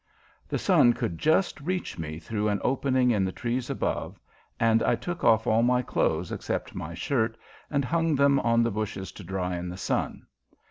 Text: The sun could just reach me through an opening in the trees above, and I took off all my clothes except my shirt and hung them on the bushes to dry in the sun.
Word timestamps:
The 0.49 0.57
sun 0.57 0.93
could 0.93 1.19
just 1.19 1.61
reach 1.61 1.99
me 1.99 2.17
through 2.17 2.49
an 2.49 2.59
opening 2.63 3.11
in 3.11 3.23
the 3.23 3.31
trees 3.31 3.69
above, 3.69 4.19
and 4.59 4.81
I 4.81 4.95
took 4.95 5.23
off 5.23 5.45
all 5.45 5.61
my 5.61 5.83
clothes 5.83 6.31
except 6.31 6.73
my 6.73 6.95
shirt 6.95 7.37
and 7.69 7.85
hung 7.85 8.15
them 8.15 8.39
on 8.39 8.63
the 8.63 8.71
bushes 8.71 9.11
to 9.11 9.23
dry 9.23 9.57
in 9.57 9.69
the 9.69 9.77
sun. 9.77 10.25